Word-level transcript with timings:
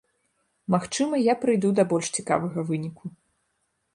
Магчыма, 0.75 1.19
я 1.23 1.35
прыйду 1.43 1.69
да 1.79 1.85
больш 1.93 2.07
цікавага 2.21 2.59
выніку. 2.69 3.05